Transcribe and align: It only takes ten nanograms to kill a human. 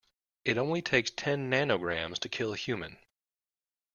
It 0.45 0.57
only 0.57 0.81
takes 0.81 1.11
ten 1.11 1.47
nanograms 1.51 2.17
to 2.21 2.27
kill 2.27 2.53
a 2.53 2.57
human. 2.57 2.97